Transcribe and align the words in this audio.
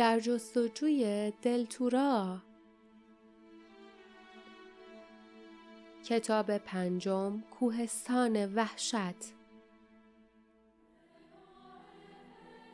در 0.00 0.20
جستجوی 0.20 1.32
دلتورا 1.42 2.38
کتاب 6.04 6.58
پنجم 6.58 7.42
کوهستان 7.50 8.54
وحشت. 8.54 9.34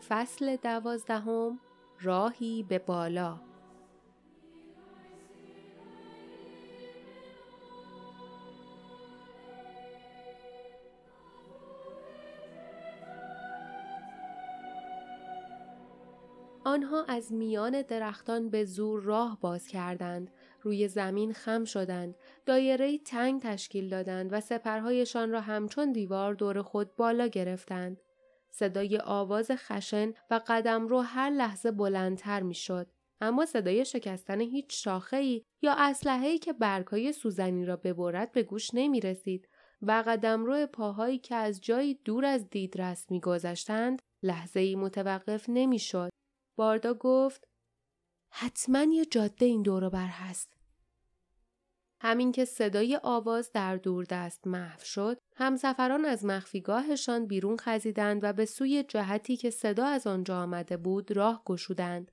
فصل 0.08 0.56
دوازدهم 0.56 1.60
راهی 2.00 2.62
به 2.62 2.78
بالا. 2.78 3.45
آنها 16.76 17.04
از 17.04 17.32
میان 17.32 17.82
درختان 17.82 18.50
به 18.50 18.64
زور 18.64 19.02
راه 19.02 19.38
باز 19.40 19.68
کردند. 19.68 20.30
روی 20.62 20.88
زمین 20.88 21.32
خم 21.32 21.64
شدند. 21.64 22.14
دایره 22.46 22.98
تنگ 22.98 23.42
تشکیل 23.42 23.88
دادند 23.88 24.32
و 24.32 24.40
سپرهایشان 24.40 25.30
را 25.30 25.40
همچون 25.40 25.92
دیوار 25.92 26.34
دور 26.34 26.62
خود 26.62 26.96
بالا 26.96 27.26
گرفتند. 27.26 28.00
صدای 28.50 28.98
آواز 28.98 29.50
خشن 29.50 30.12
و 30.30 30.40
قدم 30.46 30.86
رو 30.86 31.00
هر 31.00 31.30
لحظه 31.30 31.70
بلندتر 31.70 32.42
می‌شد. 32.42 32.86
اما 33.20 33.46
صدای 33.46 33.84
شکستن 33.84 34.40
هیچ 34.40 34.84
شاخه 34.84 35.16
ای 35.16 35.42
یا 35.62 35.74
اسلحه‌ای 35.78 36.38
که 36.38 36.52
برگهای 36.52 37.12
سوزنی 37.12 37.64
را 37.64 37.76
ببرد 37.76 38.32
به 38.32 38.42
گوش 38.42 38.70
نمی 38.74 39.00
رسید 39.00 39.48
و 39.82 40.04
قدمرو 40.06 40.66
پاهایی 40.66 41.18
که 41.18 41.34
از 41.34 41.60
جایی 41.60 41.94
دور 42.04 42.24
از 42.24 42.50
دیدرس 42.50 43.10
میگذشتند 43.10 44.02
لحظه 44.22 44.60
ای 44.60 44.76
متوقف 44.76 45.44
نمی‌شد. 45.48 46.10
باردا 46.56 46.94
گفت 46.94 47.48
حتما 48.30 48.82
یه 48.82 49.04
جاده 49.04 49.46
این 49.46 49.62
دورو 49.62 49.90
بر 49.90 50.06
هست. 50.06 50.56
همین 52.00 52.32
که 52.32 52.44
صدای 52.44 53.00
آواز 53.02 53.52
در 53.52 53.76
دست 54.10 54.46
محو 54.46 54.84
شد، 54.84 55.18
همسفران 55.36 56.04
از 56.04 56.24
مخفیگاهشان 56.24 57.26
بیرون 57.26 57.56
خزیدند 57.56 58.24
و 58.24 58.32
به 58.32 58.44
سوی 58.44 58.82
جهتی 58.82 59.36
که 59.36 59.50
صدا 59.50 59.86
از 59.86 60.06
آنجا 60.06 60.42
آمده 60.42 60.76
بود 60.76 61.12
راه 61.12 61.42
گشودند. 61.44 62.12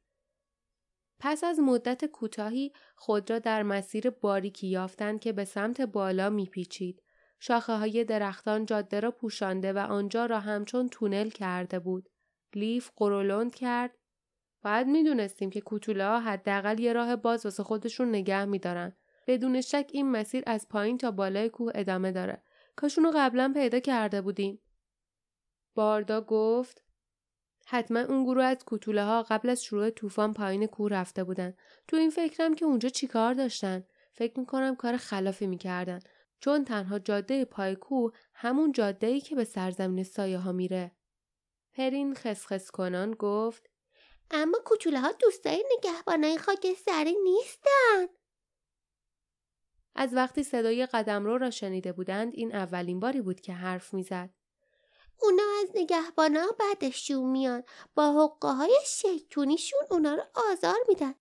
پس 1.19 1.43
از 1.43 1.59
مدت 1.59 2.05
کوتاهی 2.05 2.71
خود 2.95 3.31
را 3.31 3.39
در 3.39 3.63
مسیر 3.63 4.09
باریکی 4.09 4.67
یافتند 4.67 5.19
که 5.19 5.33
به 5.33 5.45
سمت 5.45 5.81
بالا 5.81 6.29
میپیچید. 6.29 7.03
شاخه 7.39 7.73
های 7.73 8.03
درختان 8.03 8.65
جاده 8.65 8.99
را 8.99 9.11
پوشانده 9.11 9.73
و 9.73 9.77
آنجا 9.77 10.25
را 10.25 10.39
همچون 10.39 10.89
تونل 10.89 11.29
کرده 11.29 11.79
بود. 11.79 12.09
لیف 12.55 12.91
قرولند 12.95 13.55
کرد 13.55 13.97
باید 14.63 14.87
می‌دونستیم 14.87 15.49
که 15.49 15.61
کوتوله 15.61 16.05
ها 16.05 16.19
حداقل 16.19 16.79
یه 16.79 16.93
راه 16.93 17.15
باز 17.15 17.45
واسه 17.45 17.63
خودشون 17.63 18.09
نگه 18.09 18.45
میدارن. 18.45 18.95
بدون 19.27 19.61
شک 19.61 19.89
این 19.93 20.11
مسیر 20.11 20.43
از 20.47 20.69
پایین 20.69 20.97
تا 20.97 21.11
بالای 21.11 21.49
کوه 21.49 21.71
ادامه 21.75 22.11
داره. 22.11 22.43
کاشونو 22.75 23.11
قبلا 23.15 23.51
پیدا 23.55 23.79
کرده 23.79 24.21
بودیم. 24.21 24.59
باردا 25.75 26.21
گفت 26.21 26.83
حتما 27.65 27.99
اون 27.99 28.23
گروه 28.23 28.43
از 28.43 28.65
کوتوله 28.65 29.03
ها 29.03 29.23
قبل 29.23 29.49
از 29.49 29.63
شروع 29.63 29.89
طوفان 29.89 30.33
پایین 30.33 30.65
کوه 30.65 30.91
رفته 30.91 31.23
بودن. 31.23 31.53
تو 31.87 31.97
این 31.97 32.09
فکرم 32.09 32.55
که 32.55 32.65
اونجا 32.65 32.89
چیکار 32.89 33.33
داشتن؟ 33.33 33.83
فکر 34.11 34.39
می‌کنم 34.39 34.75
کار 34.75 34.97
خلافی 34.97 35.47
می‌کردن. 35.47 35.99
چون 36.39 36.65
تنها 36.65 36.99
جاده 36.99 37.45
پای 37.45 37.75
کوه 37.75 38.13
همون 38.33 38.71
جاده 38.71 39.07
ای 39.07 39.21
که 39.21 39.35
به 39.35 39.43
سرزمین 39.43 40.03
سایه 40.03 40.37
ها 40.37 40.51
میره. 40.51 40.91
پرین 41.73 42.13
خسخس 42.15 42.71
کنان 42.71 43.11
گفت 43.11 43.69
اما 44.33 44.57
کوچوله 44.65 44.99
ها 44.99 45.11
دوستای 45.11 45.65
نگهبانای 45.77 46.37
خاکستری 46.37 47.15
نیستن. 47.23 48.07
از 49.95 50.13
وقتی 50.13 50.43
صدای 50.43 50.85
قدمرو 50.85 51.37
را 51.37 51.49
شنیده 51.49 51.91
بودند 51.93 52.33
این 52.35 52.55
اولین 52.55 52.99
باری 52.99 53.21
بود 53.21 53.41
که 53.41 53.53
حرف 53.53 53.93
می‌زد. 53.93 54.29
اونا 55.21 55.43
از 55.61 55.69
نگهبانا 55.75 56.45
بعدشون 56.59 57.31
میان 57.31 57.63
با 57.95 58.23
حقه 58.23 58.47
های 58.47 58.77
شیطونیشون 58.85 59.79
اونا 59.91 60.15
رو 60.15 60.23
آزار 60.51 60.79
میدن. 60.87 61.15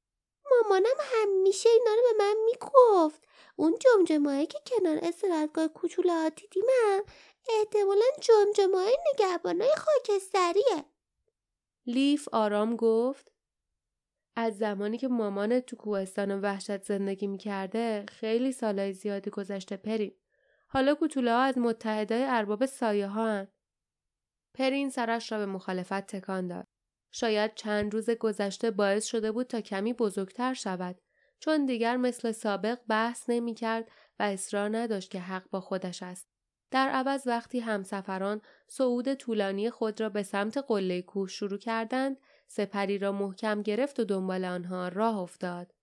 مامانم 0.51 0.97
همیشه 1.01 1.69
اینا 1.69 1.95
رو 1.95 2.03
به 2.03 2.25
من 2.25 2.37
می‌گفت. 2.45 3.23
اون 3.57 3.79
جمجمه 3.79 4.47
که 4.47 4.59
کنار 4.67 4.99
استرادگاه 5.03 5.69
کوچوله 5.69 6.13
ها 6.13 6.29
دیدیمم 6.29 7.03
احتمالا 7.49 8.05
جمجمه 8.21 8.79
های 8.79 8.97
نگهبانای 9.13 9.71
خاکستریه. 9.77 10.92
لیف 11.87 12.29
آرام 12.33 12.77
گفت 12.77 13.33
از 14.37 14.59
زمانی 14.59 14.99
که 14.99 15.09
مامان 15.09 15.61
تو 15.61 15.77
کوهستان 15.77 16.41
وحشت 16.41 16.83
زندگی 16.83 17.27
می‌کرده 17.27 18.05
خیلی 18.09 18.53
سالهای 18.53 18.93
زیادی 18.93 19.31
گذشته 19.31 19.77
پرین. 19.77 20.15
حالا 20.69 20.95
کوتوله 20.95 21.33
ها 21.33 21.41
از 21.41 21.59
متحدای 21.59 22.25
ارباب 22.25 22.67
سایه 22.67 23.07
ها 23.07 23.27
هن. 23.27 23.49
پرین 24.55 24.91
سرش 24.91 25.33
را 25.33 25.39
به 25.39 25.47
مخالفت 25.47 26.07
تکان 26.07 26.47
داد. 26.47 26.67
شاید 27.13 27.55
چند 27.55 27.95
روز 27.95 28.11
گذشته 28.11 28.71
باعث 28.71 29.05
شده 29.05 29.33
بود 29.33 29.47
تا 29.47 29.61
کمی 29.61 29.93
بزرگتر 29.93 30.55
شود 30.55 31.01
چون 31.39 31.67
دیگر 31.67 31.97
مثل 31.97 32.33
سابق 32.33 32.79
بحث 32.89 33.25
نمی 33.29 33.55
کرد 33.55 33.91
و 34.19 34.23
اصرار 34.23 34.79
نداشت 34.79 35.11
که 35.11 35.21
حق 35.21 35.51
با 35.51 35.61
خودش 35.61 36.03
است. 36.03 36.32
در 36.73 36.89
عوض 36.89 37.27
وقتی 37.27 37.61
همسفران 37.61 38.41
صعود 38.67 39.15
طولانی 39.15 39.71
خود 39.71 40.01
را 40.01 40.09
به 40.09 40.23
سمت 40.23 40.59
قله 40.59 41.03
کوه 41.03 41.29
شروع 41.29 41.59
کردند 41.59 42.17
سپری 42.47 42.99
را 42.99 43.13
محکم 43.13 43.63
گرفت 43.63 44.01
و 44.01 44.05
دنبال 44.05 44.45
آنها 44.45 44.89
راه 44.89 45.19
افتاد. 45.19 45.75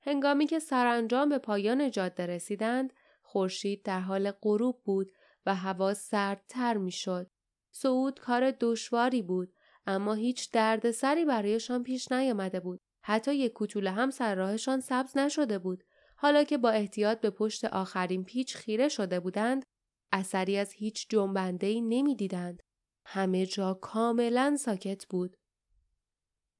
هنگامی 0.00 0.46
که 0.46 0.58
سرانجام 0.58 1.28
به 1.28 1.38
پایان 1.38 1.90
جاده 1.90 2.26
رسیدند 2.26 2.92
خورشید 3.22 3.82
در 3.82 4.00
حال 4.00 4.30
غروب 4.30 4.82
بود 4.84 5.12
و 5.46 5.54
هوا 5.54 5.94
سردتر 5.94 6.76
می‌شد. 6.76 7.30
صعود 7.70 8.20
کار 8.20 8.50
دشواری 8.50 9.22
بود 9.22 9.52
اما 9.86 10.14
هیچ 10.14 10.50
دردسری 10.50 11.24
برایشان 11.24 11.82
پیش 11.82 12.12
نیامده 12.12 12.60
بود. 12.60 12.80
حتی 13.04 13.34
یک 13.34 13.52
کوتوله 13.52 13.90
هم 13.90 14.10
سر 14.10 14.34
راهشان 14.34 14.80
سبز 14.80 15.16
نشده 15.16 15.58
بود. 15.58 15.84
حالا 16.16 16.44
که 16.44 16.58
با 16.58 16.70
احتیاط 16.70 17.20
به 17.20 17.30
پشت 17.30 17.64
آخرین 17.64 18.24
پیچ 18.24 18.56
خیره 18.56 18.88
شده 18.88 19.20
بودند 19.20 19.64
اثری 20.12 20.56
از 20.56 20.72
هیچ 20.72 21.06
جنبنده 21.08 21.66
ای 21.66 21.80
نمی 21.80 22.16
دیدند. 22.16 22.62
همه 23.06 23.46
جا 23.46 23.74
کاملا 23.74 24.56
ساکت 24.56 25.06
بود. 25.06 25.36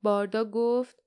باردا 0.02 0.44
گفت 0.44 1.02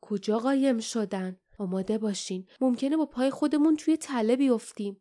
کجا 0.00 0.38
قایم 0.38 0.78
شدن؟ 0.78 1.36
آماده 1.58 1.98
باشین. 1.98 2.48
ممکنه 2.60 2.96
با 2.96 3.06
پای 3.06 3.30
خودمون 3.30 3.76
توی 3.76 3.96
تله 3.96 4.36
بیفتیم. 4.36 5.00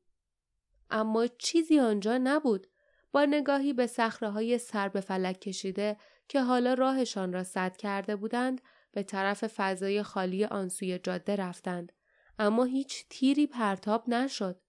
اما 0.90 1.28
چیزی 1.28 1.80
آنجا 1.80 2.20
نبود. 2.24 2.68
با 3.12 3.26
نگاهی 3.26 3.74
به 3.74 3.90
های 4.22 4.58
سر 4.58 4.90
به 4.90 5.02
فلک 5.02 5.40
کشیده 5.40 5.98
که 6.28 6.42
حالا 6.42 6.74
راهشان 6.74 7.34
را 7.34 7.44
سد 7.44 7.78
کرده 7.78 8.16
بودند 8.16 8.62
به 8.92 9.04
طرف 9.04 9.48
فضای 9.48 10.04
خالی 10.04 10.46
آنسوی 10.46 11.00
جاده 11.00 11.36
رفتند. 11.36 11.92
اما 12.40 12.64
هیچ 12.64 13.06
تیری 13.10 13.48
پرتاب 13.48 14.10
نشد. 14.10 14.62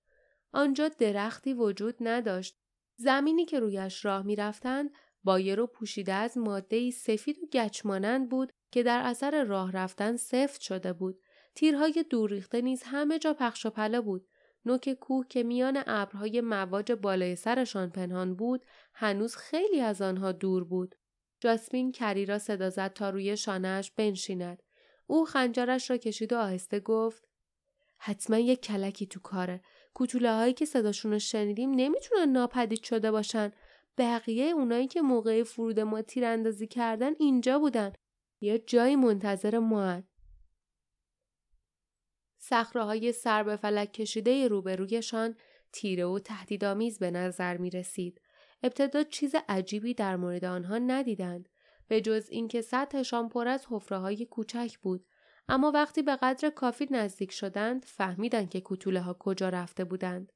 آنجا 0.53 0.89
درختی 0.89 1.55
وجود 1.55 1.97
نداشت. 2.01 2.57
زمینی 2.97 3.45
که 3.45 3.61
رویش 3.61 4.05
راه 4.05 4.23
می 4.23 4.37
رفتند 4.37 4.91
بایر 5.25 5.61
و 5.61 5.67
پوشیده 5.67 6.13
از 6.13 6.39
ماده 6.39 6.91
سفید 6.91 7.39
و 7.39 7.47
گچمانند 7.53 8.29
بود 8.29 8.53
که 8.71 8.83
در 8.83 9.03
اثر 9.05 9.45
راه 9.45 9.73
رفتن 9.73 10.17
سفت 10.17 10.61
شده 10.61 10.93
بود. 10.93 11.21
تیرهای 11.55 12.05
دوریخته 12.11 12.61
نیز 12.61 12.83
همه 12.85 13.19
جا 13.19 13.35
پخش 13.35 13.67
و 13.67 13.71
پلا 13.71 14.03
بود. 14.03 14.29
نوک 14.65 14.93
کوه 14.93 15.27
که 15.29 15.43
میان 15.43 15.83
ابرهای 15.87 16.41
مواج 16.41 16.93
بالای 16.93 17.37
سرشان 17.37 17.91
پنهان 17.91 18.35
بود 18.35 18.65
هنوز 18.95 19.37
خیلی 19.37 19.81
از 19.81 20.03
آنها 20.03 20.33
دور 20.33 20.65
بود. 20.65 20.95
جاسمین 21.41 21.93
کری 21.93 22.27
را 22.27 22.39
صدا 22.39 22.71
زد 22.71 22.93
تا 22.93 23.11
روی 23.11 23.37
شانهاش 23.37 23.91
بنشیند. 23.91 24.63
او 25.07 25.25
خنجرش 25.25 25.91
را 25.91 25.97
کشید 25.97 26.33
و 26.33 26.37
آهسته 26.37 26.81
گفت 26.81 27.29
حتما 27.97 28.39
یک 28.39 28.61
کلکی 28.61 29.07
تو 29.07 29.21
کاره. 29.21 29.61
کوچوله 29.95 30.33
هایی 30.35 30.53
که 30.53 30.65
صداشون 30.65 31.13
رو 31.13 31.19
شنیدیم 31.19 31.71
نمی‌تونن 31.71 32.33
ناپدید 32.33 32.83
شده 32.83 33.11
باشن. 33.11 33.53
بقیه 33.99 34.45
اونایی 34.45 34.87
که 34.87 35.03
موقع 35.03 35.43
فرود 35.43 35.81
ما 35.81 36.03
تیراندازی 36.03 36.67
کردن 36.67 37.13
اینجا 37.19 37.59
بودن. 37.59 37.93
یه 38.41 38.59
جایی 38.59 38.97
منتظر 38.97 39.59
ما 39.59 40.03
سخراهای 42.39 42.99
های 42.99 43.13
سر 43.13 43.43
به 43.43 43.57
فلک 43.57 43.93
کشیده 43.93 44.49
روبرویشان 44.49 45.37
تیره 45.73 46.05
و 46.05 46.19
تهدیدآمیز 46.19 46.99
به 46.99 47.11
نظر 47.11 47.57
می 47.57 47.71
رسید. 47.71 48.21
ابتدا 48.63 49.03
چیز 49.03 49.35
عجیبی 49.49 49.95
در 49.95 50.17
مورد 50.17 50.45
آنها 50.45 50.79
ندیدند. 50.79 51.49
به 51.89 52.01
جز 52.01 52.29
اینکه 52.31 52.61
سطحشان 52.61 53.29
پر 53.29 53.49
از 53.49 53.67
حفره 53.71 54.25
کوچک 54.25 54.79
بود 54.79 55.07
اما 55.49 55.71
وقتی 55.71 56.03
به 56.03 56.17
قدر 56.17 56.51
کافی 56.51 56.87
نزدیک 56.91 57.33
شدند 57.33 57.85
فهمیدند 57.85 58.51
که 58.51 58.61
کوتوله 58.61 59.01
ها 59.01 59.17
کجا 59.19 59.49
رفته 59.49 59.85
بودند. 59.85 60.33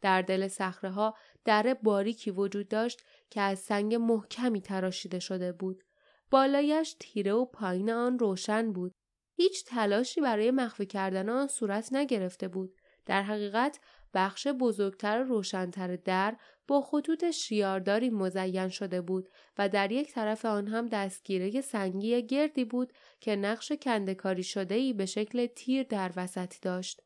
در 0.00 0.22
دل 0.22 0.48
صخره 0.48 0.90
ها 0.90 1.14
در 1.44 1.74
باریکی 1.74 2.30
وجود 2.30 2.68
داشت 2.68 3.02
که 3.30 3.40
از 3.40 3.58
سنگ 3.58 3.94
محکمی 3.94 4.60
تراشیده 4.60 5.18
شده 5.18 5.52
بود. 5.52 5.82
بالایش 6.30 6.96
تیره 7.00 7.32
و 7.32 7.44
پایین 7.44 7.90
آن 7.90 8.18
روشن 8.18 8.72
بود. 8.72 8.92
هیچ 9.36 9.64
تلاشی 9.64 10.20
برای 10.20 10.50
مخفی 10.50 10.86
کردن 10.86 11.28
آن 11.28 11.48
صورت 11.48 11.92
نگرفته 11.92 12.48
بود. 12.48 12.74
در 13.06 13.22
حقیقت 13.22 13.80
بخش 14.14 14.46
بزرگتر 14.46 15.22
و 15.22 15.24
روشنتر 15.24 15.96
در 15.96 16.36
با 16.66 16.80
خطوط 16.80 17.30
شیارداری 17.30 18.10
مزین 18.10 18.68
شده 18.68 19.00
بود 19.00 19.28
و 19.58 19.68
در 19.68 19.92
یک 19.92 20.12
طرف 20.12 20.44
آن 20.44 20.66
هم 20.66 20.86
دستگیره 20.86 21.60
سنگی 21.60 22.26
گردی 22.26 22.64
بود 22.64 22.92
که 23.20 23.36
نقش 23.36 23.72
کندکاری 23.72 24.42
شده 24.42 24.74
ای 24.74 24.92
به 24.92 25.06
شکل 25.06 25.46
تیر 25.46 25.82
در 25.82 26.12
وسطی 26.16 26.58
داشت. 26.62 27.02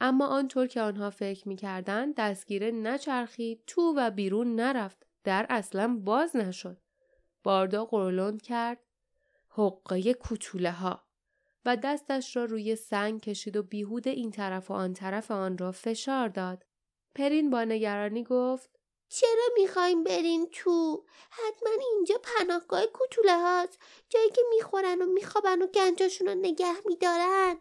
اما 0.00 0.26
آنطور 0.26 0.66
که 0.66 0.80
آنها 0.80 1.10
فکر 1.10 1.48
می‌کردند 1.48 2.14
دستگیره 2.14 2.70
نچرخید 2.70 3.62
تو 3.66 3.94
و 3.96 4.10
بیرون 4.10 4.54
نرفت 4.54 5.06
در 5.24 5.46
اصلا 5.50 6.00
باز 6.04 6.36
نشد. 6.36 6.80
باردا 7.42 7.84
قرولند 7.84 8.42
کرد 8.42 8.78
حقه 9.48 10.14
کوتوله 10.14 10.72
ها 10.72 11.04
و 11.64 11.76
دستش 11.76 12.36
را 12.36 12.44
روی 12.44 12.76
سنگ 12.76 13.20
کشید 13.20 13.56
و 13.56 13.62
بیهود 13.62 14.08
این 14.08 14.30
طرف 14.30 14.70
و 14.70 14.74
آن 14.74 14.92
طرف 14.92 15.30
آن 15.30 15.58
را 15.58 15.72
فشار 15.72 16.28
داد. 16.28 16.64
پرین 17.14 17.50
با 17.50 17.64
نگرانی 17.64 18.24
گفت 18.24 18.77
چرا 19.08 19.48
می‌خوایم 19.54 20.04
برین 20.04 20.50
تو؟ 20.52 21.04
حتما 21.30 21.70
اینجا 21.92 22.20
پناهگاه 22.22 22.86
کوتوله 22.86 23.36
هاست. 23.36 23.78
جایی 24.08 24.30
که 24.30 24.42
می‌خورن 24.50 25.02
و 25.02 25.06
میخوابن 25.06 25.62
و 25.62 25.66
گنجاشون 25.66 26.28
رو 26.28 26.34
نگه 26.34 26.76
میدارن. 26.86 27.60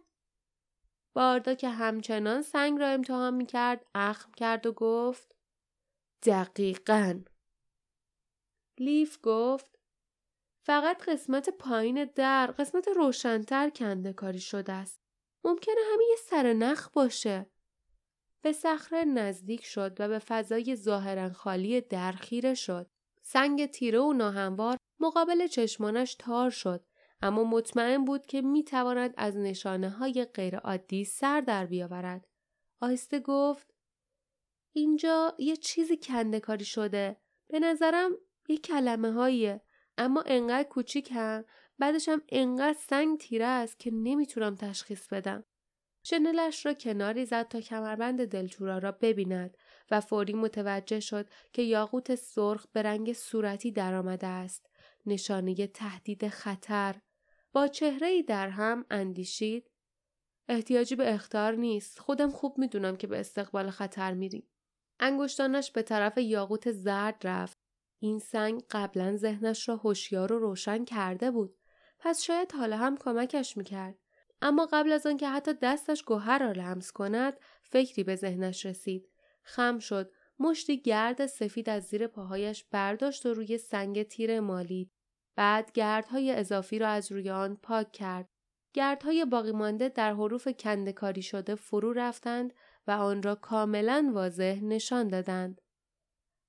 باردا 1.13 1.53
که 1.53 1.69
همچنان 1.69 2.41
سنگ 2.41 2.79
را 2.79 2.87
امتحان 2.87 3.33
می‌کرد 3.33 3.85
اخم 3.95 4.31
کرد 4.31 4.65
و 4.65 4.71
گفت 4.71 5.35
دقیقا. 6.25 7.23
لیف 8.79 9.19
گفت 9.23 9.79
فقط 10.65 11.09
قسمت 11.09 11.49
پایین 11.49 12.05
در 12.05 12.47
قسمت 12.47 12.87
روشنتر 12.87 13.69
کنده 13.69 14.13
کاری 14.13 14.39
شده 14.39 14.73
است. 14.73 14.99
ممکنه 15.43 15.81
همین 15.93 16.07
یه 16.09 16.15
سر 16.15 16.53
نخ 16.53 16.89
باشه. 16.89 17.49
به 18.41 18.51
صخره 18.51 19.05
نزدیک 19.05 19.65
شد 19.65 19.95
و 19.99 20.07
به 20.07 20.19
فضای 20.19 20.75
ظاهرا 20.75 21.29
خالی 21.29 21.81
در 21.81 22.11
خیره 22.11 22.53
شد 22.53 22.89
سنگ 23.21 23.65
تیره 23.65 23.99
و 23.99 24.13
ناهموار 24.13 24.77
مقابل 24.99 25.47
چشمانش 25.47 26.15
تار 26.15 26.49
شد 26.49 26.85
اما 27.21 27.43
مطمئن 27.43 28.05
بود 28.05 28.25
که 28.25 28.41
می 28.41 28.63
تواند 28.63 29.13
از 29.17 29.37
نشانه 29.37 29.89
های 29.89 30.25
غیرعادی 30.25 31.05
سر 31.05 31.41
در 31.41 31.65
بیاورد. 31.65 32.27
آهسته 32.81 33.19
گفت 33.19 33.73
اینجا 34.73 35.35
یه 35.39 35.55
چیزی 35.55 35.97
کنده 35.97 36.39
کاری 36.39 36.65
شده. 36.65 37.17
به 37.47 37.59
نظرم 37.59 38.11
یه 38.49 38.57
کلمه 38.57 39.11
هاییه. 39.11 39.61
اما 39.97 40.23
انقدر 40.25 40.69
کوچیک 40.69 41.11
هم 41.11 41.45
بعدش 41.79 42.09
هم 42.09 42.21
انقدر 42.29 42.77
سنگ 42.79 43.19
تیره 43.19 43.45
است 43.45 43.79
که 43.79 43.91
نمی‌تونم 43.91 44.55
تشخیص 44.55 45.07
بدم. 45.07 45.43
شنلش 46.09 46.65
را 46.65 46.73
کناری 46.73 47.25
زد 47.25 47.47
تا 47.47 47.61
کمربند 47.61 48.25
دلتورا 48.25 48.77
را 48.77 48.91
ببیند 48.91 49.57
و 49.91 50.01
فوری 50.01 50.33
متوجه 50.33 50.99
شد 50.99 51.29
که 51.53 51.61
یاقوت 51.61 52.15
سرخ 52.15 52.67
به 52.73 52.81
رنگ 52.81 53.13
صورتی 53.13 53.71
درآمده 53.71 54.27
است. 54.27 54.69
نشانه 55.05 55.67
تهدید 55.67 56.27
خطر. 56.27 56.95
با 57.53 57.67
چهره 57.67 58.21
در 58.21 58.49
هم 58.49 58.85
اندیشید. 58.91 59.71
احتیاجی 60.47 60.95
به 60.95 61.13
اختار 61.13 61.55
نیست. 61.55 61.99
خودم 61.99 62.29
خوب 62.29 62.57
می‌دونم 62.57 62.95
که 62.95 63.07
به 63.07 63.19
استقبال 63.19 63.69
خطر 63.69 64.13
میریم. 64.13 64.47
انگشتانش 64.99 65.71
به 65.71 65.81
طرف 65.81 66.17
یاقوت 66.17 66.71
زرد 66.71 67.27
رفت. 67.27 67.57
این 67.99 68.19
سنگ 68.19 68.63
قبلا 68.71 69.17
ذهنش 69.17 69.69
را 69.69 69.75
هوشیار 69.75 70.33
و 70.33 70.39
روشن 70.39 70.85
کرده 70.85 71.31
بود. 71.31 71.57
پس 71.99 72.21
شاید 72.21 72.51
حالا 72.51 72.77
هم 72.77 72.97
کمکش 72.97 73.57
می‌کرد. 73.57 73.97
اما 74.41 74.67
قبل 74.71 74.91
از 74.91 75.05
آنکه 75.05 75.27
حتی 75.27 75.53
دستش 75.53 76.03
گوهر 76.03 76.39
را 76.39 76.51
لمس 76.51 76.91
کند 76.91 77.39
فکری 77.63 78.03
به 78.03 78.15
ذهنش 78.15 78.65
رسید 78.65 79.09
خم 79.43 79.79
شد 79.79 80.11
مشتی 80.39 80.81
گرد 80.81 81.25
سفید 81.25 81.69
از 81.69 81.83
زیر 81.83 82.07
پاهایش 82.07 82.63
برداشت 82.71 83.25
و 83.25 83.33
روی 83.33 83.57
سنگ 83.57 84.03
تیر 84.03 84.39
مالید 84.39 84.91
بعد 85.37 85.71
گردهای 85.71 86.31
اضافی 86.31 86.79
را 86.79 86.87
از 86.87 87.11
روی 87.11 87.29
آن 87.29 87.55
پاک 87.55 87.91
کرد. 87.91 88.29
گردهای 88.73 89.25
باقی 89.25 89.51
مانده 89.51 89.89
در 89.89 90.13
حروف 90.13 90.47
کندکاری 90.47 91.21
شده 91.21 91.55
فرو 91.55 91.93
رفتند 91.93 92.53
و 92.87 92.91
آن 92.91 93.23
را 93.23 93.35
کاملا 93.35 94.11
واضح 94.13 94.59
نشان 94.63 95.07
دادند. 95.07 95.61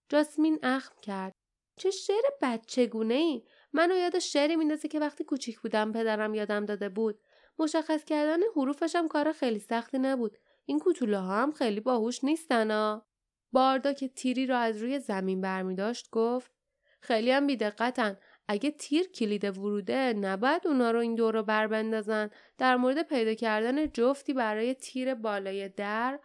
جاسمین 0.08 0.58
اخم 0.62 0.94
کرد. 1.02 1.32
چه 1.76 1.90
شعر 1.90 2.22
بچگونه 2.42 3.14
ای؟ 3.14 3.42
منو 3.72 3.96
یاد 3.96 4.18
شعری 4.18 4.56
میندازه 4.56 4.88
که 4.88 5.00
وقتی 5.00 5.24
کوچیک 5.24 5.60
بودم 5.60 5.92
پدرم 5.92 6.34
یادم 6.34 6.66
داده 6.66 6.88
بود. 6.88 7.20
مشخص 7.58 8.04
کردن 8.04 8.40
حروفشم 8.56 9.08
کار 9.08 9.32
خیلی 9.32 9.58
سختی 9.58 9.98
نبود. 9.98 10.38
این 10.66 10.78
کوتوله 10.78 11.18
ها 11.18 11.42
هم 11.42 11.52
خیلی 11.52 11.80
باهوش 11.80 12.24
نیستن 12.24 12.70
ها. 12.70 13.06
باردا 13.52 13.92
که 13.92 14.08
تیری 14.08 14.46
را 14.46 14.58
از 14.58 14.82
روی 14.82 14.98
زمین 14.98 15.40
برمی 15.40 15.74
داشت 15.74 16.08
گفت 16.12 16.52
خیلی 17.00 17.30
هم 17.30 17.46
بیدقتن. 17.46 18.16
اگه 18.48 18.70
تیر 18.70 19.08
کلید 19.08 19.58
وروده 19.58 20.12
نباید 20.12 20.66
اونا 20.66 20.90
رو 20.90 20.98
این 20.98 21.14
دور 21.14 21.34
رو 21.34 21.42
بر 21.42 21.66
بندازن. 21.66 22.30
در 22.58 22.76
مورد 22.76 23.02
پیدا 23.02 23.34
کردن 23.34 23.90
جفتی 23.92 24.32
برای 24.32 24.74
تیر 24.74 25.14
بالای 25.14 25.68
در 25.68 26.20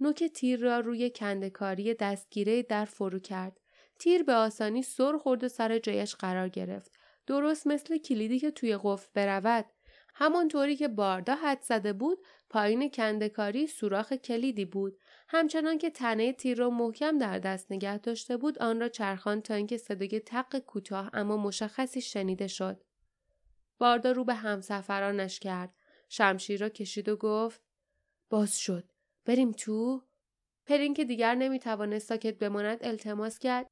نوک 0.00 0.24
تیر 0.24 0.60
را 0.60 0.80
روی 0.80 1.10
کندکاری 1.10 1.94
دستگیره 1.94 2.62
در 2.62 2.84
فرو 2.84 3.18
کرد. 3.18 3.60
تیر 3.98 4.22
به 4.22 4.34
آسانی 4.34 4.82
سر 4.82 5.18
خورد 5.18 5.44
و 5.44 5.48
سر 5.48 5.78
جایش 5.78 6.14
قرار 6.14 6.48
گرفت. 6.48 6.92
درست 7.26 7.66
مثل 7.66 7.98
کلیدی 7.98 8.38
که 8.38 8.50
توی 8.50 8.78
قفل 8.82 9.10
برود. 9.14 9.64
همانطوری 10.20 10.76
که 10.76 10.88
باردا 10.88 11.34
حد 11.34 11.62
زده 11.62 11.92
بود 11.92 12.18
پایین 12.50 12.90
کندکاری 12.90 13.66
سوراخ 13.66 14.12
کلیدی 14.12 14.64
بود. 14.64 14.98
همچنان 15.28 15.78
که 15.78 15.90
تنه 15.90 16.32
تیر 16.32 16.58
را 16.58 16.70
محکم 16.70 17.18
در 17.18 17.38
دست 17.38 17.72
نگه 17.72 17.98
داشته 17.98 18.36
بود 18.36 18.58
آن 18.58 18.80
را 18.80 18.88
چرخان 18.88 19.40
تا 19.40 19.54
اینکه 19.54 19.76
صدای 19.76 20.20
تق 20.26 20.58
کوتاه 20.58 21.10
اما 21.12 21.36
مشخصی 21.36 22.00
شنیده 22.00 22.46
شد. 22.46 22.84
باردا 23.78 24.12
رو 24.12 24.24
به 24.24 24.34
همسفرانش 24.34 25.40
کرد. 25.40 25.74
شمشیر 26.08 26.60
را 26.60 26.68
کشید 26.68 27.08
و 27.08 27.16
گفت 27.16 27.62
باز 28.30 28.58
شد. 28.58 28.84
بریم 29.24 29.52
تو؟ 29.52 30.02
پرین 30.66 30.94
که 30.94 31.04
دیگر 31.04 31.34
نمی‌توانست 31.34 32.08
ساکت 32.08 32.38
بماند 32.38 32.78
التماس 32.80 33.38
کرد. 33.38 33.66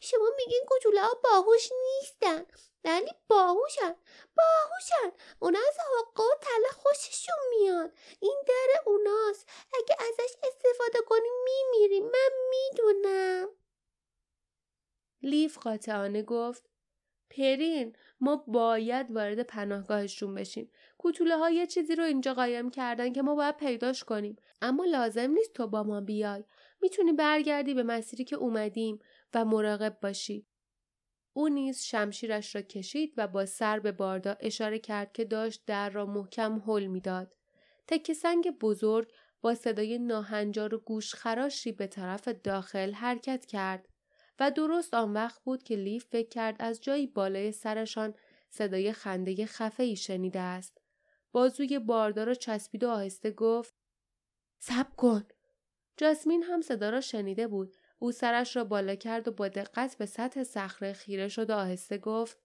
شما 0.00 0.30
میگین 0.36 0.64
کوچوله 0.68 1.00
ها 1.00 1.14
باهوش 1.24 1.70
نیستن 1.72 2.46
ولی 2.84 3.10
باهوشن 3.28 3.94
باهوشن 4.36 5.16
اونا 5.38 5.58
از 5.58 5.76
حقه 5.78 6.22
و 6.22 6.38
تله 6.40 6.68
خوششون 6.82 7.34
میاد 7.50 7.92
این 8.20 8.42
در 8.48 8.82
اوناست 8.86 9.48
اگه 9.74 9.96
ازش 10.00 10.34
استفاده 10.42 10.98
کنیم 11.06 11.32
میمیریم 11.44 12.04
من 12.04 12.30
می‌دونم 12.50 13.48
لیف 15.22 15.58
قاطعانه 15.58 16.22
گفت 16.22 16.70
پرین 17.30 17.96
ما 18.20 18.36
باید 18.36 19.10
وارد 19.10 19.42
پناهگاهشون 19.42 20.34
بشیم. 20.34 20.72
کوتوله 20.98 21.36
ها 21.36 21.50
یه 21.50 21.66
چیزی 21.66 21.94
رو 21.94 22.04
اینجا 22.04 22.34
قایم 22.34 22.70
کردن 22.70 23.12
که 23.12 23.22
ما 23.22 23.34
باید 23.34 23.56
پیداش 23.56 24.04
کنیم. 24.04 24.36
اما 24.62 24.84
لازم 24.84 25.30
نیست 25.30 25.52
تو 25.52 25.66
با 25.66 25.82
ما 25.82 26.00
بیای. 26.00 26.44
می‌تونی 26.80 27.12
برگردی 27.12 27.74
به 27.74 27.82
مسیری 27.82 28.24
که 28.24 28.36
اومدیم. 28.36 29.00
و 29.34 29.44
مراقب 29.44 29.98
باشی 30.02 30.46
او 31.32 31.48
نیز 31.48 31.82
شمشیرش 31.82 32.54
را 32.54 32.62
کشید 32.62 33.14
و 33.16 33.28
با 33.28 33.46
سر 33.46 33.78
به 33.78 33.92
باردا 33.92 34.36
اشاره 34.40 34.78
کرد 34.78 35.12
که 35.12 35.24
داشت 35.24 35.62
در 35.66 35.90
را 35.90 36.06
محکم 36.06 36.62
حل 36.66 36.86
می‌داد. 36.86 37.36
تکه 37.86 38.14
سنگ 38.14 38.50
بزرگ 38.50 39.12
با 39.40 39.54
صدای 39.54 39.98
ناهنجار 39.98 40.74
و 40.74 40.78
گوشخراشی 40.78 41.72
به 41.72 41.86
طرف 41.86 42.28
داخل 42.28 42.92
حرکت 42.92 43.46
کرد 43.46 43.88
و 44.40 44.50
درست 44.50 44.94
آن 44.94 45.12
وقت 45.12 45.42
بود 45.44 45.62
که 45.62 45.76
لیف 45.76 46.04
فکر 46.04 46.28
کرد 46.28 46.56
از 46.58 46.80
جایی 46.80 47.06
بالای 47.06 47.52
سرشان 47.52 48.14
صدای 48.50 48.92
خنده 48.92 49.46
خفه 49.46 49.82
ای 49.82 49.96
شنیده 49.96 50.40
است. 50.40 50.80
بازوی 51.32 51.78
باردا 51.78 52.24
را 52.24 52.34
چسبید 52.34 52.84
و 52.84 52.88
آهسته 52.88 53.30
گفت 53.30 53.74
سب 54.58 54.96
کن. 54.96 55.24
جاسمین 55.96 56.42
هم 56.42 56.60
صدا 56.60 56.90
را 56.90 57.00
شنیده 57.00 57.46
بود 57.46 57.76
او 57.98 58.12
سرش 58.12 58.56
را 58.56 58.64
بالا 58.64 58.94
کرد 58.94 59.28
و 59.28 59.32
با 59.32 59.48
دقت 59.48 59.98
به 59.98 60.06
سطح 60.06 60.44
صخره 60.44 60.92
خیره 60.92 61.28
شد 61.28 61.50
و 61.50 61.54
آهسته 61.54 61.98
گفت 61.98 62.38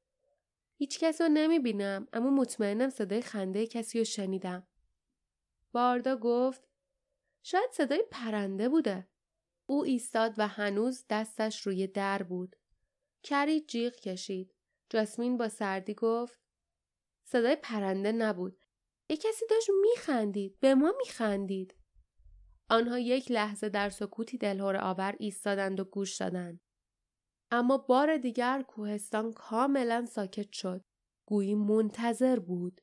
هیچ 0.76 1.00
کس 1.00 1.22
رو 1.22 1.28
نمی 1.28 1.60
بینم 1.60 2.08
اما 2.14 2.30
مطمئنم 2.30 2.90
صدای 2.90 3.22
خنده 3.22 3.68
کسی 3.68 4.00
رو 4.00 4.06
شنیدم. 4.06 4.68
باردا 5.72 6.16
گفت 6.16 6.68
شاید 7.44 7.72
صدای 7.72 8.04
پرنده 8.12 8.70
بوده. 8.70 9.08
او 9.66 9.84
ایستاد 9.84 10.34
و 10.38 10.48
هنوز 10.48 11.06
دستش 11.10 11.68
روی 11.68 11.88
در 11.88 12.24
بود. 12.24 12.56
کری 13.24 13.62
جیغ 13.62 13.96
کشید. 13.96 14.56
جاسمین 14.90 15.38
با 15.38 15.50
سردی 15.50 15.94
گفت 15.94 16.40
صدای 17.24 17.56
پرنده 17.56 18.12
نبود. 18.12 18.66
یک 19.10 19.22
کسی 19.22 19.46
داشت 19.50 19.70
میخندید. 19.82 20.60
به 20.60 20.76
ما 20.76 20.94
میخندید. 20.98 21.76
آنها 22.72 23.00
یک 23.00 23.32
لحظه 23.32 23.70
در 23.70 23.90
سکوتی 23.90 24.38
دلهور 24.38 24.78
آور 24.78 25.16
ایستادند 25.20 25.80
و 25.80 25.84
گوش 25.84 26.18
دادند. 26.18 26.60
اما 27.52 27.78
بار 27.78 28.18
دیگر 28.18 28.62
کوهستان 28.68 29.34
کاملا 29.34 30.06
ساکت 30.06 30.52
شد. 30.52 30.82
گویی 31.26 31.56
منتظر 31.56 32.40
بود. 32.40 32.82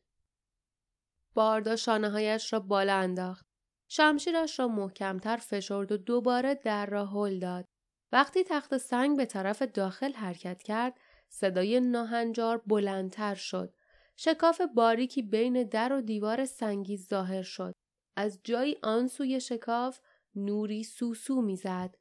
باردا 1.35 1.77
شانه 1.77 2.11
هایش 2.11 2.53
را 2.53 2.61
بالا 2.61 2.95
انداخت. 2.95 3.47
شمشیرش 3.89 4.59
را 4.59 4.69
محکمتر 4.69 5.37
فشرد 5.37 5.93
و 5.93 5.97
دوباره 5.97 6.55
در 6.55 6.87
را 6.87 7.07
هل 7.07 7.39
داد. 7.39 7.65
وقتی 8.13 8.45
تخت 8.45 8.77
سنگ 8.77 9.17
به 9.17 9.27
طرف 9.27 9.63
داخل 9.63 10.13
حرکت 10.13 10.63
کرد، 10.63 10.95
صدای 11.29 11.81
ناهنجار 11.81 12.63
بلندتر 12.67 13.35
شد. 13.35 13.75
شکاف 14.17 14.61
باریکی 14.75 15.23
بین 15.23 15.63
در 15.63 15.93
و 15.93 16.01
دیوار 16.01 16.45
سنگی 16.45 16.97
ظاهر 16.97 17.43
شد. 17.43 17.75
از 18.19 18.41
جایی 18.45 18.79
آن 18.83 19.09
سوی 19.09 19.41
شکاف 19.41 20.01
نوری 20.35 20.85
سوسو 20.85 21.43
می‌زد. 21.43 21.95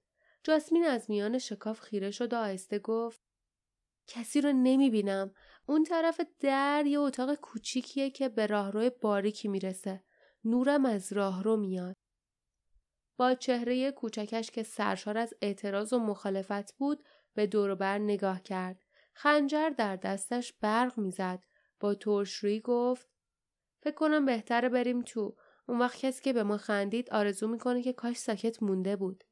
جاسمین 0.44 0.86
از 0.86 1.10
میان 1.10 1.38
شکاف 1.38 1.80
خیره 1.80 2.12
شد 2.12 2.34
و 2.34 2.36
آهسته 2.36 2.80
گفت 2.80 3.22
کسی 4.08 4.42
رو 4.42 4.52
نمی 4.52 4.90
بینم. 4.90 5.34
اون 5.66 5.84
طرف 5.84 6.22
در 6.40 6.84
یه 6.88 7.00
اتاق 7.00 7.36
کوچیکیه 7.36 8.10
که 8.10 8.30
به 8.30 8.46
راهرو 8.48 8.90
باریکی 9.02 9.48
می‌رسه. 9.48 10.04
نورم 10.44 10.86
از 10.86 11.14
راهرو 11.14 11.58
میاد. 11.58 11.96
با 13.18 13.34
چهره 13.34 13.92
کوچکش 13.92 14.52
که 14.52 14.64
سرشار 14.64 15.18
از 15.18 15.34
اعتراض 15.42 15.94
و 15.94 16.00
مخالفت 16.00 16.76
بود 16.76 17.04
به 17.34 17.48
دوربر 17.48 17.98
نگاه 17.98 18.42
کرد. 18.42 18.84
خنجر 19.14 19.70
در 19.70 19.96
دستش 19.96 20.54
برق 20.54 20.98
می‌زد. 20.98 21.44
با 21.80 21.96
ترشرویی 21.96 22.60
گفت 22.60 23.10
فکر 23.84 23.96
کنم 23.96 24.26
بهتره 24.26 24.70
بریم 24.70 25.02
تو. 25.02 25.36
اون 25.70 25.80
وقت 25.80 26.00
کسی 26.00 26.24
که 26.24 26.34
به 26.34 26.44
ما 26.44 26.58
خندید 26.58 27.10
آرزو 27.10 27.48
می‌کنه 27.48 27.84
که 27.84 27.94
کاش 27.94 28.18
ساکت 28.18 28.64
مونده 28.64 28.96
بود. 28.96 29.24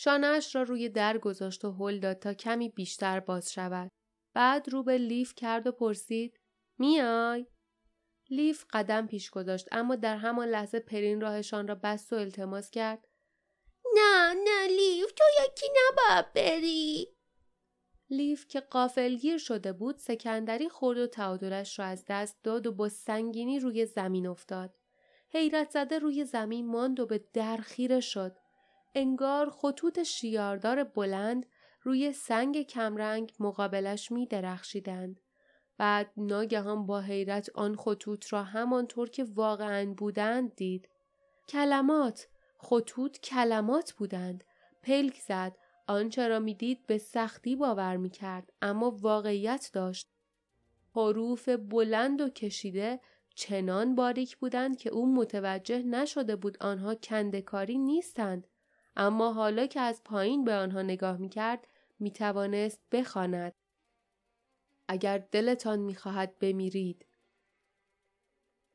شانهاش 0.00 0.54
را 0.54 0.62
روی 0.62 0.88
در 0.88 1.18
گذاشت 1.18 1.64
و 1.64 1.72
هل 1.72 1.98
داد 1.98 2.18
تا 2.18 2.34
کمی 2.34 2.68
بیشتر 2.68 3.20
باز 3.20 3.52
شود. 3.52 3.90
بعد 4.34 4.68
رو 4.68 4.82
به 4.82 4.98
لیف 4.98 5.34
کرد 5.34 5.66
و 5.66 5.72
پرسید 5.72 6.40
میای؟ 6.78 7.46
لیف 8.30 8.64
قدم 8.70 9.06
پیش 9.06 9.30
گذاشت 9.30 9.68
اما 9.72 9.96
در 9.96 10.16
همان 10.16 10.48
لحظه 10.48 10.80
پرین 10.80 11.20
راهشان 11.20 11.68
را 11.68 11.74
بست 11.74 12.12
و 12.12 12.16
التماس 12.16 12.70
کرد 12.70 13.08
نه 13.94 14.34
نه 14.44 14.66
لیف 14.66 15.12
تو 15.12 15.24
یکی 15.44 15.66
نباید 15.76 16.32
بری 16.32 17.13
لیف 18.10 18.46
که 18.48 18.60
قافلگیر 18.60 19.38
شده 19.38 19.72
بود 19.72 19.98
سکندری 19.98 20.68
خورد 20.68 20.98
و 20.98 21.06
تعادلش 21.06 21.78
را 21.78 21.84
از 21.84 22.04
دست 22.08 22.36
داد 22.42 22.66
و 22.66 22.72
با 22.72 22.88
سنگینی 22.88 23.58
روی 23.58 23.86
زمین 23.86 24.26
افتاد 24.26 24.74
حیرت 25.30 25.70
زده 25.70 25.98
روی 25.98 26.24
زمین 26.24 26.66
ماند 26.66 27.00
و 27.00 27.06
به 27.06 27.24
در 27.32 27.56
خیره 27.56 28.00
شد 28.00 28.36
انگار 28.94 29.50
خطوط 29.50 30.02
شیاردار 30.02 30.84
بلند 30.84 31.46
روی 31.82 32.12
سنگ 32.12 32.62
کمرنگ 32.62 33.32
مقابلش 33.40 34.12
می 34.12 34.26
درخشیدند. 34.26 35.20
بعد 35.78 36.10
ناگهان 36.16 36.86
با 36.86 37.00
حیرت 37.00 37.50
آن 37.54 37.76
خطوط 37.76 38.32
را 38.32 38.42
همانطور 38.42 39.10
که 39.10 39.24
واقعا 39.24 39.94
بودند 39.96 40.54
دید. 40.54 40.88
کلمات 41.48 42.28
خطوط 42.58 43.18
کلمات 43.18 43.92
بودند. 43.92 44.44
پلک 44.82 45.18
زد 45.18 45.56
آنچه 45.86 46.28
را 46.28 46.38
می‌دید 46.38 46.86
به 46.86 46.98
سختی 46.98 47.56
باور 47.56 47.96
می 47.96 48.10
کرد 48.10 48.52
اما 48.62 48.90
واقعیت 48.90 49.70
داشت. 49.72 50.08
حروف 50.94 51.48
بلند 51.48 52.20
و 52.20 52.28
کشیده 52.28 53.00
چنان 53.34 53.94
باریک 53.94 54.36
بودند 54.36 54.76
که 54.76 54.90
او 54.90 55.14
متوجه 55.14 55.82
نشده 55.82 56.36
بود 56.36 56.58
آنها 56.60 56.94
کندکاری 56.94 57.78
نیستند 57.78 58.46
اما 58.96 59.32
حالا 59.32 59.66
که 59.66 59.80
از 59.80 60.04
پایین 60.04 60.44
به 60.44 60.54
آنها 60.54 60.82
نگاه 60.82 61.16
می 61.16 61.28
کرد 61.28 61.68
می 61.98 62.10
توانست 62.10 62.80
بخواند. 62.92 63.52
اگر 64.88 65.18
دلتان 65.18 65.78
می 65.78 65.94
خواهد 65.94 66.38
بمیرید. 66.38 67.06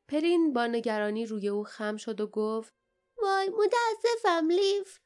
پرین 0.08 0.54
با 0.54 0.68
نگرانی 0.68 1.25
روی 1.25 1.48
او 1.48 1.63
خم 1.63 1.98
شد 1.98 2.22
و 2.22 2.28
گفت 2.28 2.74
وای 3.22 3.50
متاسفم 3.50 4.51
لیف. 4.51 5.00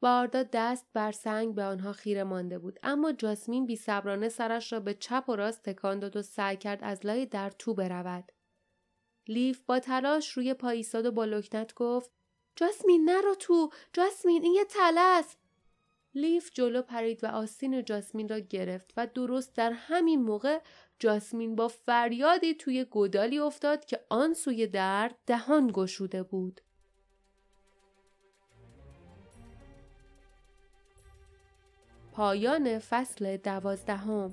باردا 0.00 0.42
دست 0.52 0.86
بر 0.92 1.12
سنگ 1.12 1.54
به 1.54 1.62
آنها 1.64 1.92
خیره 1.92 2.24
مانده 2.24 2.58
بود 2.58 2.78
اما 2.82 3.12
جاسمین 3.12 3.66
بی 3.66 3.76
صبرانه 3.76 4.28
سرش 4.28 4.72
را 4.72 4.80
به 4.80 4.94
چپ 4.94 5.24
و 5.28 5.36
راست 5.36 5.62
تکان 5.62 5.98
داد 5.98 6.16
و 6.16 6.22
سعی 6.22 6.56
کرد 6.56 6.78
از 6.82 7.06
لای 7.06 7.26
در 7.26 7.50
تو 7.50 7.74
برود. 7.74 8.32
لیف 9.28 9.60
با 9.60 9.78
تلاش 9.78 10.30
روی 10.30 10.54
پای 10.54 10.76
ایستاد 10.76 11.06
و 11.06 11.12
با 11.12 11.24
لکنت 11.24 11.74
گفت 11.74 12.10
جاسمین 12.56 13.10
نرو 13.10 13.34
تو 13.34 13.70
جاسمین 13.92 14.42
این 14.42 14.54
یه 14.54 14.64
تله 14.64 15.24
لیف 16.14 16.50
جلو 16.52 16.82
پرید 16.82 17.24
و 17.24 17.26
آستین 17.26 17.84
جاسمین 17.84 18.28
را 18.28 18.38
گرفت 18.38 18.92
و 18.96 19.06
درست 19.06 19.56
در 19.56 19.72
همین 19.72 20.22
موقع 20.22 20.60
جاسمین 20.98 21.56
با 21.56 21.68
فریادی 21.68 22.54
توی 22.54 22.84
گودالی 22.84 23.38
افتاد 23.38 23.84
که 23.84 24.00
آن 24.08 24.34
سوی 24.34 24.66
در 24.66 25.10
دهان 25.26 25.70
گشوده 25.74 26.22
بود. 26.22 26.60
پایان 32.14 32.78
فصل 32.78 33.36
دوازدهم. 33.36 34.32